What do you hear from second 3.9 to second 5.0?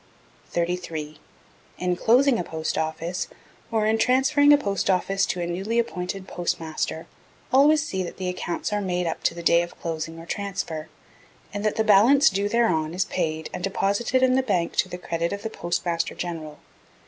transferring a Post